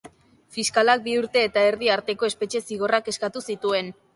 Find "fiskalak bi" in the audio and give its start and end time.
0.55-1.13